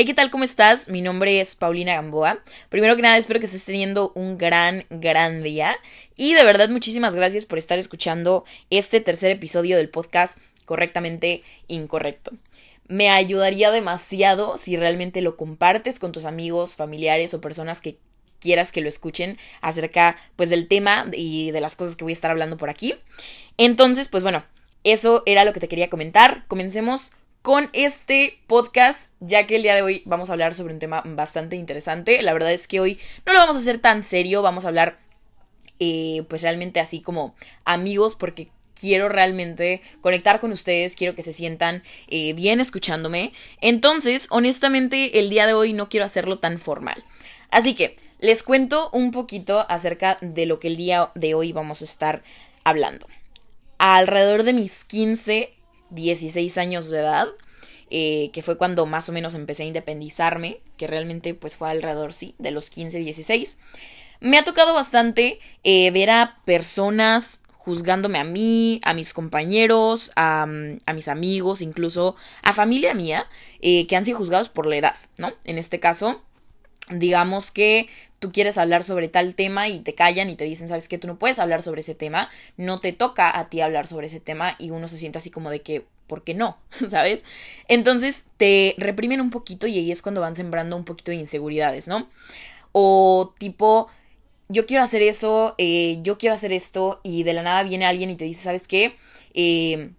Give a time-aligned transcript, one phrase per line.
[0.00, 0.30] Hey, ¿qué tal?
[0.30, 0.88] ¿Cómo estás?
[0.88, 2.42] Mi nombre es Paulina Gamboa.
[2.70, 5.76] Primero que nada, espero que estés teniendo un gran, gran día.
[6.16, 12.32] Y de verdad, muchísimas gracias por estar escuchando este tercer episodio del podcast Correctamente Incorrecto.
[12.88, 17.98] Me ayudaría demasiado si realmente lo compartes con tus amigos, familiares o personas que
[18.38, 22.14] quieras que lo escuchen acerca pues del tema y de las cosas que voy a
[22.14, 22.94] estar hablando por aquí.
[23.58, 24.44] Entonces, pues bueno,
[24.82, 26.46] eso era lo que te quería comentar.
[26.48, 27.12] Comencemos
[27.42, 31.02] con este podcast, ya que el día de hoy vamos a hablar sobre un tema
[31.04, 32.20] bastante interesante.
[32.22, 34.98] La verdad es que hoy no lo vamos a hacer tan serio, vamos a hablar
[35.78, 37.34] eh, pues realmente así como
[37.64, 38.48] amigos, porque
[38.78, 43.32] quiero realmente conectar con ustedes, quiero que se sientan eh, bien escuchándome.
[43.60, 47.02] Entonces, honestamente, el día de hoy no quiero hacerlo tan formal.
[47.50, 51.80] Así que les cuento un poquito acerca de lo que el día de hoy vamos
[51.80, 52.22] a estar
[52.64, 53.06] hablando.
[53.78, 55.54] Alrededor de mis 15
[55.90, 57.28] 16 años de edad,
[57.90, 62.12] eh, que fue cuando más o menos empecé a independizarme, que realmente pues fue alrededor,
[62.12, 63.58] sí, de los 15, 16.
[64.20, 70.42] Me ha tocado bastante eh, ver a personas juzgándome a mí, a mis compañeros, a,
[70.42, 73.26] a mis amigos, incluso a familia mía,
[73.60, 75.32] eh, que han sido juzgados por la edad, ¿no?
[75.44, 76.22] En este caso,
[76.88, 77.88] digamos que
[78.20, 81.06] tú quieres hablar sobre tal tema y te callan y te dicen, sabes que tú
[81.06, 84.56] no puedes hablar sobre ese tema, no te toca a ti hablar sobre ese tema
[84.58, 86.58] y uno se siente así como de que, ¿por qué no?
[86.88, 87.24] ¿Sabes?
[87.66, 91.88] Entonces te reprimen un poquito y ahí es cuando van sembrando un poquito de inseguridades,
[91.88, 92.08] ¿no?
[92.72, 93.88] O tipo,
[94.48, 98.10] yo quiero hacer eso, eh, yo quiero hacer esto y de la nada viene alguien
[98.10, 98.96] y te dice, ¿sabes qué?
[99.32, 99.92] Eh,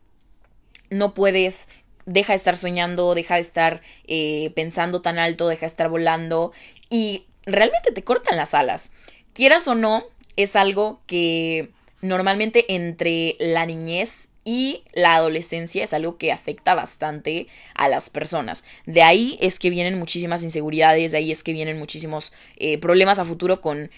[0.91, 1.69] no puedes,
[2.05, 6.51] deja de estar soñando, deja de estar eh, pensando tan alto, deja de estar volando
[6.89, 8.91] y realmente te cortan las alas.
[9.33, 10.03] Quieras o no,
[10.35, 11.69] es algo que
[12.01, 18.63] normalmente entre la niñez y la adolescencia es algo que afecta bastante a las personas.
[18.85, 23.19] De ahí es que vienen muchísimas inseguridades, de ahí es que vienen muchísimos eh, problemas
[23.19, 23.91] a futuro con,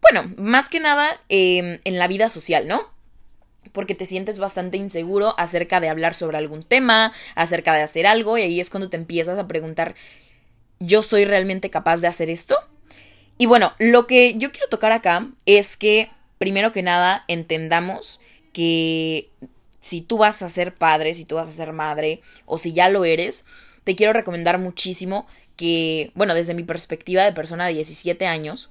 [0.00, 2.88] bueno, más que nada em, en la vida social, ¿no?
[3.72, 8.38] Porque te sientes bastante inseguro acerca de hablar sobre algún tema, acerca de hacer algo,
[8.38, 9.94] y ahí es cuando te empiezas a preguntar,
[10.78, 12.56] ¿yo soy realmente capaz de hacer esto?
[13.38, 18.20] Y bueno, lo que yo quiero tocar acá es que, primero que nada, entendamos
[18.52, 19.30] que
[19.80, 22.88] si tú vas a ser padre, si tú vas a ser madre, o si ya
[22.88, 23.44] lo eres,
[23.84, 25.26] te quiero recomendar muchísimo
[25.56, 28.70] que, bueno, desde mi perspectiva de persona de 17 años,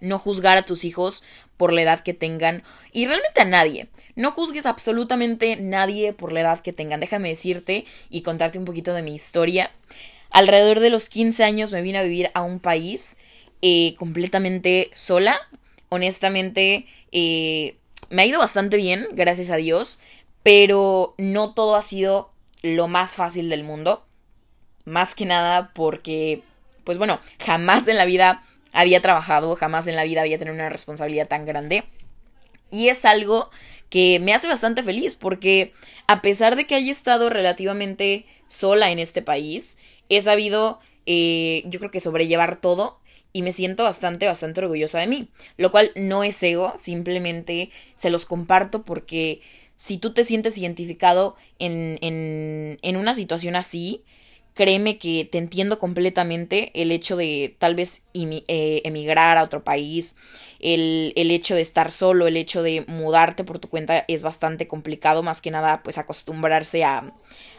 [0.00, 1.24] no juzgar a tus hijos
[1.56, 3.88] por la edad que tengan y realmente a nadie.
[4.14, 7.00] No juzgues absolutamente nadie por la edad que tengan.
[7.00, 9.70] Déjame decirte y contarte un poquito de mi historia.
[10.30, 13.18] Alrededor de los 15 años me vine a vivir a un país
[13.60, 15.40] eh, completamente sola.
[15.88, 17.76] Honestamente, eh,
[18.10, 20.00] me ha ido bastante bien, gracias a Dios,
[20.42, 22.30] pero no todo ha sido
[22.62, 24.04] lo más fácil del mundo.
[24.84, 26.42] Más que nada porque,
[26.84, 28.42] pues bueno, jamás en la vida
[28.72, 31.84] había trabajado, jamás en la vida había tenido una responsabilidad tan grande.
[32.70, 33.50] Y es algo
[33.90, 35.72] que me hace bastante feliz porque
[36.06, 39.78] a pesar de que haya estado relativamente sola en este país,
[40.08, 42.98] he sabido, eh, yo creo que sobrellevar todo
[43.32, 45.28] y me siento bastante, bastante orgullosa de mí.
[45.56, 49.40] Lo cual no es ego, simplemente se los comparto porque
[49.74, 54.04] si tú te sientes identificado en, en, en una situación así,
[54.58, 60.16] créeme que te entiendo completamente el hecho de tal vez eh, emigrar a otro país,
[60.58, 64.66] el, el, hecho de estar solo, el hecho de mudarte por tu cuenta es bastante
[64.66, 67.04] complicado, más que nada pues acostumbrarse a,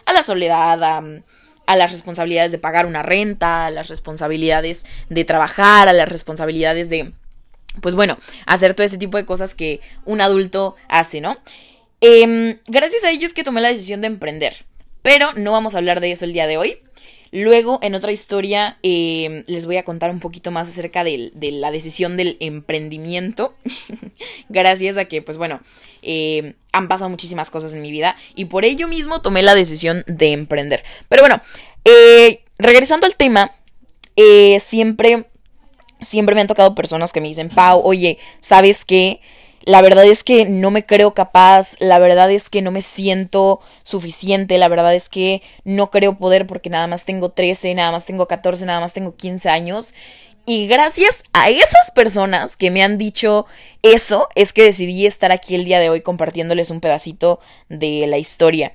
[0.06, 5.88] a la soledad, a las responsabilidades de pagar una renta, a las responsabilidades de trabajar,
[5.88, 7.14] a las responsabilidades de,
[7.81, 11.38] pues bueno, hacer todo este tipo de cosas que un adulto hace, ¿no?
[12.02, 14.66] Em, gracias a ello es que tomé la decisión de emprender,
[15.02, 16.80] pero no vamos a hablar de eso el día de hoy.
[17.31, 21.72] Luego, en otra historia, em, les voy a contar un poquito más acerca de, la
[21.72, 23.53] decisión del emprendimiento.
[24.50, 25.62] Gracias a que, pues bueno,
[26.01, 30.03] em, han pasado muchísimas cosas en mi vida y por ello mismo tomé la decisión
[30.07, 30.84] de emprender.
[31.07, 31.41] Pero bueno,
[31.85, 33.51] eh, regresando al tema,
[34.15, 35.30] eh, siempre,
[36.01, 39.21] siempre me han tocado personas que me dicen, Pau, oye, ¿sabes qué?
[39.63, 43.59] La verdad es que no me creo capaz, la verdad es que no me siento
[43.83, 48.06] suficiente, la verdad es que no creo poder porque nada más tengo 13, nada más
[48.06, 49.94] tengo 14, nada más tengo 15 años.
[50.45, 53.45] Y gracias a esas personas que me han dicho
[53.83, 58.17] eso, es que decidí estar aquí el día de hoy compartiéndoles un pedacito de la
[58.17, 58.73] historia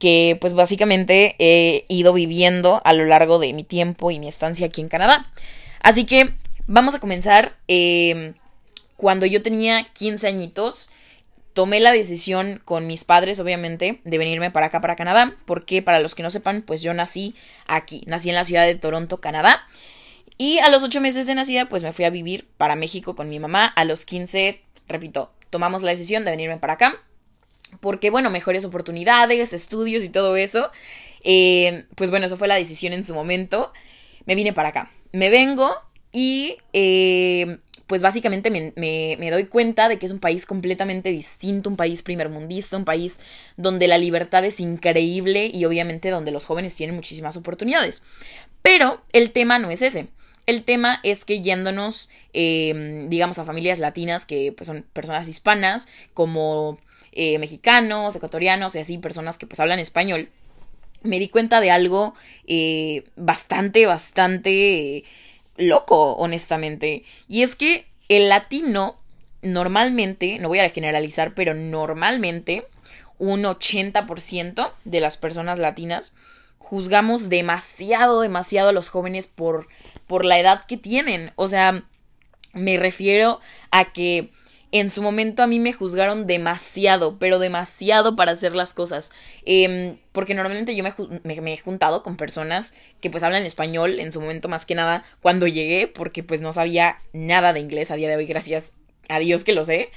[0.00, 4.66] que pues básicamente he ido viviendo a lo largo de mi tiempo y mi estancia
[4.66, 5.30] aquí en Canadá.
[5.80, 6.34] Así que
[6.66, 7.54] vamos a comenzar.
[7.68, 8.34] Eh,
[9.02, 10.88] cuando yo tenía 15 añitos,
[11.54, 15.98] tomé la decisión con mis padres, obviamente, de venirme para acá, para Canadá, porque para
[15.98, 17.34] los que no sepan, pues yo nací
[17.66, 19.66] aquí, nací en la ciudad de Toronto, Canadá.
[20.38, 23.28] Y a los ocho meses de nacida, pues me fui a vivir para México con
[23.28, 23.64] mi mamá.
[23.66, 26.94] A los 15, repito, tomamos la decisión de venirme para acá.
[27.80, 30.70] Porque, bueno, mejores oportunidades, estudios y todo eso.
[31.24, 33.72] Eh, pues bueno, eso fue la decisión en su momento.
[34.26, 34.92] Me vine para acá.
[35.10, 35.74] Me vengo
[36.12, 37.58] y eh,
[37.92, 42.78] pues básicamente me, doy cuenta de que es un país completamente distinto, un país primermundista,
[42.78, 43.20] un país
[43.58, 48.02] donde la libertad es increíble y obviamente donde los jóvenes tienen muchísimas oportunidades.
[48.62, 50.06] Pero el tema no es ese.
[50.46, 55.86] El tema es que yéndonos, em, digamos, a familias latinas que pues, son personas hispanas,
[56.14, 56.78] como
[57.12, 60.30] eh, mexicanos, ecuatorianos y así, personas que pues hablan español,
[61.02, 62.14] me di cuenta de algo
[62.46, 65.04] eh, bastante, bastante
[65.56, 67.04] loco, honestamente.
[67.28, 68.98] Y es que el latino,
[69.42, 72.66] normalmente, no voy a generalizar, pero normalmente,
[73.18, 76.14] un 80% de las personas latinas
[76.58, 79.68] juzgamos demasiado, demasiado a los jóvenes por,
[80.06, 81.32] por la edad que tienen.
[81.36, 81.84] O sea,
[82.52, 83.40] me refiero
[83.70, 84.30] a que
[84.72, 89.12] en su momento a mí me juzgaron demasiado, pero demasiado para hacer las cosas.
[89.44, 92.72] Em, porque normalmente yo me, he juntado con personas
[93.02, 96.54] que pues hablan español en su momento más que nada cuando llegué, porque pues no
[96.54, 98.72] sabía nada de inglés a día de hoy, gracias
[99.10, 99.90] a Dios que lo sé.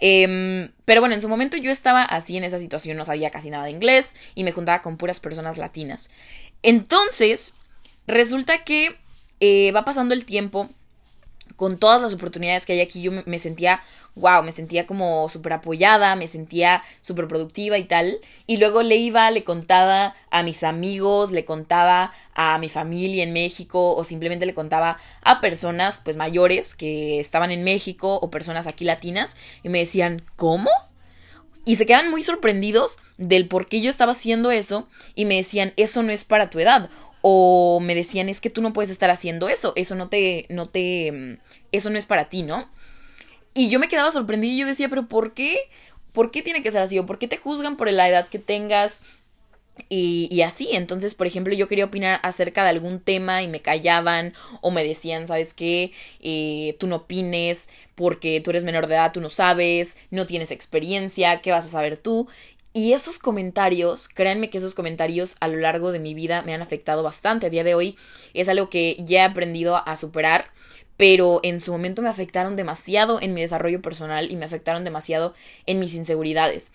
[0.00, 3.48] Em, pero bueno, en su momento yo estaba así en esa situación, no sabía casi
[3.48, 6.10] nada de inglés y me juntaba con puras personas latinas.
[6.62, 7.54] Entonces,
[8.08, 8.96] resulta que
[9.38, 10.68] eh, va pasando el tiempo
[11.56, 13.80] con todas las oportunidades que hay aquí, yo me sentía
[14.16, 18.18] wow, me sentía como súper apoyada, me sentía súper productiva y tal.
[18.46, 23.32] Y luego le iba, le contaba a mis amigos, le contaba a mi familia en
[23.32, 28.66] México o simplemente le contaba a personas pues mayores que estaban en México o personas
[28.66, 30.70] aquí latinas y me decían, ¿cómo?
[31.66, 35.74] Y se quedan muy sorprendidos del por qué yo estaba haciendo eso y me decían,
[35.76, 36.88] eso no es para tu edad.
[37.28, 40.68] O me decían, es que tú no puedes estar haciendo eso, eso no te, no
[40.68, 41.38] te, mm,
[41.72, 42.70] eso no es para ti, ¿no?
[43.52, 45.56] Y yo me quedaba sorprendida y yo decía, pero ¿por qué?
[46.12, 47.00] ¿Por qué tiene que ser así?
[47.00, 49.02] ¿O por qué te juzgan por la edad que tengas?
[49.88, 54.32] Y, así, entonces, por ejemplo, yo quería opinar acerca de algún tema y me callaban
[54.62, 55.92] o me decían, ¿sabes qué?
[56.20, 60.50] Eh, tú no opines porque tú eres menor de edad, tú no sabes, no tienes
[60.50, 62.28] experiencia, ¿qué vas a saber tú?
[62.76, 66.60] Y esos comentarios, créanme que esos comentarios a lo largo de mi vida me han
[66.60, 67.46] afectado bastante.
[67.46, 67.96] A día de hoy
[68.34, 70.50] es algo que ya he aprendido a superar
[70.98, 75.32] pero en su momento me afectaron demasiado en mi desarrollo personal y me afectaron demasiado
[75.64, 76.70] en mis inseguridades.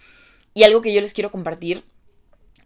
[0.55, 1.83] Y algo que yo les quiero compartir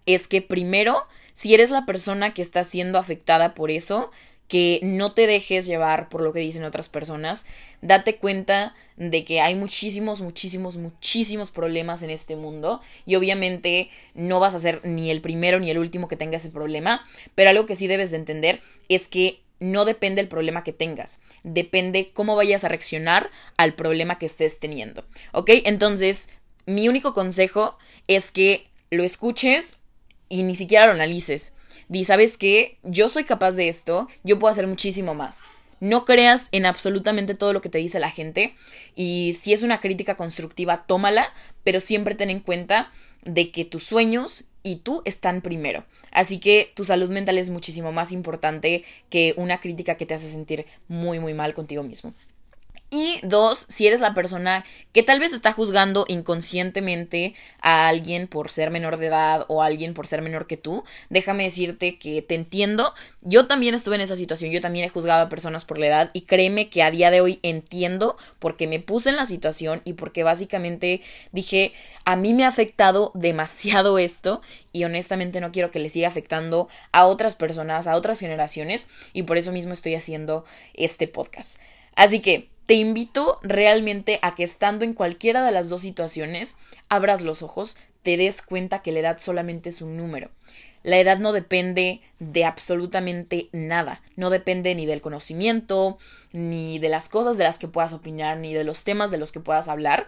[0.06, 4.12] es que primero, si eres la persona que está siendo afectada por eso,
[4.47, 7.45] que no te dejes llevar por lo que dicen otras personas,
[7.81, 14.39] date cuenta de que hay muchísimos, muchísimos, muchísimos problemas en este mundo y obviamente no
[14.39, 17.03] vas a ser ni el primero ni el último que tenga ese problema,
[17.33, 21.19] pero algo que sí debes de entender es que no depende el problema que tengas,
[21.44, 25.06] depende cómo vayas a reaccionar al problema que estés teniendo.
[25.31, 25.50] ¿Ok?
[25.65, 26.30] Entonces,
[26.65, 27.77] mi único consejo
[28.07, 29.80] es que lo escuches
[30.30, 31.53] y ni siquiera lo analices.
[31.88, 32.78] Di, ¿sabes qué?
[32.84, 35.44] Yo soy capaz de esto, yo puedo hacer muchísimo más.
[35.80, 38.56] No creas en absolutamente todo lo que te dice la gente
[38.96, 41.32] y si es una crítica constructiva, tómala,
[41.64, 42.92] pero siempre ten en cuenta
[43.24, 45.86] de que tus sueños y tú están primero.
[46.12, 50.30] Así que tu salud mental es muchísimo más importante que una crítica que te hace
[50.30, 52.14] sentir muy, muy mal contigo mismo.
[52.97, 58.49] Y dos, si eres la persona que tal vez está juzgando inconscientemente a alguien por
[58.49, 62.21] ser menor de edad o a alguien por ser menor que tú, déjame decirte que
[62.21, 62.94] te entiendo.
[63.19, 66.09] Yo también estuve en esa situación, yo también he juzgado a personas por la edad
[66.14, 69.92] y créeme que a día de hoy entiendo porque me puse en la situación y
[69.92, 71.02] porque básicamente
[71.33, 71.73] dije,
[72.06, 76.69] a mí me ha afectado demasiado esto y honestamente no quiero que le siga afectando
[76.94, 81.59] a otras personas, a otras generaciones y por eso mismo estoy haciendo este podcast.
[81.97, 86.56] Así que te invito realmente a que estando en cualquiera de las dos situaciones,
[86.90, 90.30] abras los ojos, te des cuenta que la edad solamente es un número.
[90.84, 95.98] La edad no depende de absolutamente nada, no depende ni del conocimiento,
[96.31, 99.31] ni de las cosas de las que puedas opinar, ni de los temas de los
[99.31, 100.07] que puedas hablar.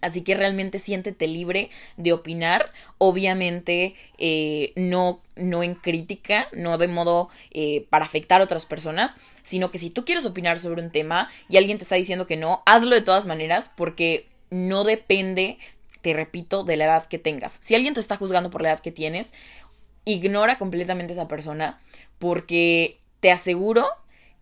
[0.00, 6.88] Así que realmente siéntete libre de opinar, obviamente eh, no, no en crítica, no de
[6.88, 10.90] modo eh, para afectar a otras personas, sino que si tú quieres opinar sobre un
[10.90, 15.58] tema y alguien te está diciendo que no, hazlo de todas maneras porque no depende,
[16.02, 17.58] te repito, de la edad que tengas.
[17.60, 19.34] Si alguien te está juzgando por la edad que tienes,
[20.04, 21.80] ignora completamente esa persona
[22.18, 23.86] porque te aseguro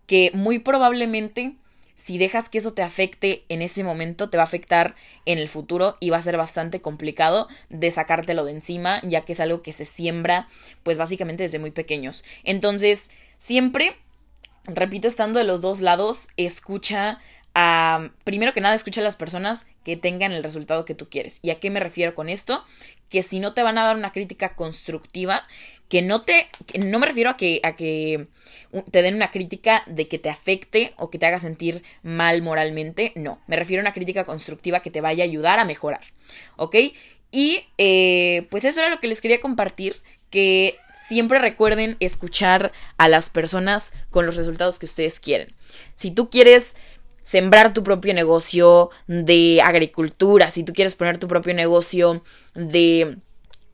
[0.05, 1.55] que muy probablemente
[1.99, 5.49] si dejas que eso te afecte en ese momento, te va a afectar en el
[5.49, 9.61] futuro y va a ser bastante complicado de sacártelo de encima, ya que es algo
[9.61, 10.47] que se siembra,
[10.83, 12.23] pues básicamente desde muy pequeños.
[12.45, 13.97] Entonces, siempre,
[14.63, 17.19] repito, estando de los dos lados, escucha
[17.53, 21.39] a, primero que nada, escucha a las personas que tengan el resultado que tú quieres.
[21.41, 22.63] ¿Y a qué me refiero con esto?
[23.09, 25.43] Que si no te van a dar una crítica constructiva,
[25.89, 26.47] que no te,
[26.79, 28.27] no me refiero a que, a que
[28.91, 33.11] te den una crítica de que te afecte o que te haga sentir mal moralmente,
[33.15, 36.01] no, me refiero a una crítica constructiva que te vaya a ayudar a mejorar,
[36.55, 36.75] ¿ok?
[37.31, 43.07] Y eh, pues eso era lo que les quería compartir, que siempre recuerden escuchar a
[43.07, 45.55] las personas con los resultados que ustedes quieren.
[45.95, 46.77] Si tú quieres
[47.23, 53.17] sembrar tu propio negocio de agricultura, si tú quieres poner tu propio negocio de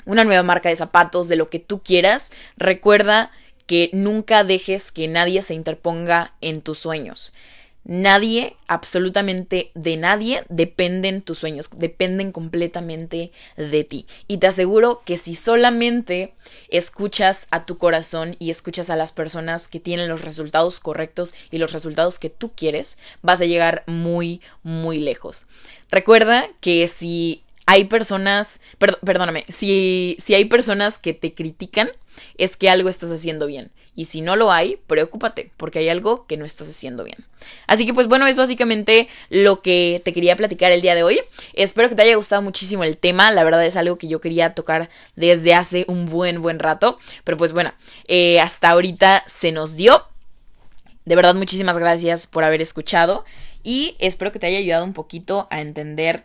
[0.05, 3.31] una nueva marca de zapatos, de lo que tú quieras, recuerda
[3.65, 7.33] que nunca dejes que nadie se interponga en tus sueños.
[7.88, 14.07] Nadie, absolutamente de nadie, dependen tus sueños, dependen completamente de ti.
[14.27, 16.33] Y te aseguro que si solamente
[16.69, 21.59] escuchas a tu corazón y escuchas a las personas que tienen los resultados correctos y
[21.59, 25.45] los resultados que tú quieres, vas a llegar muy, muy lejos.
[25.91, 31.89] Recuerda que si hay personas, perdóname, si, si hay personas que te critican,
[32.38, 33.72] es que algo estás haciendo bien.
[33.95, 37.25] Y si no lo hay, preocúpate, porque hay algo que no estás haciendo bien.
[37.65, 41.22] Así que pues bueno, es básicamente lo que te quería platicar el día de hoy.
[41.53, 43.31] Espero que te haya gustado muchísimo el tema.
[43.31, 47.00] La verdad es algo que yo quería tocar desde hace un buen, buen rato.
[47.24, 47.74] Pero pues bueno,
[48.07, 50.05] eh, hasta ahorita se nos dio.
[51.05, 53.24] De verdad, muchísimas gracias por haber escuchado.
[53.63, 56.24] Y espero que te haya ayudado un poquito a entender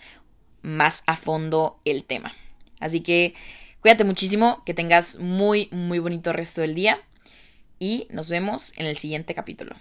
[0.63, 2.35] más a fondo el tema.
[2.79, 3.35] Así que
[3.81, 7.01] cuídate muchísimo, que tengas muy, muy bonito resto del día
[7.79, 9.77] y nos vemos en el siguiente capítulo.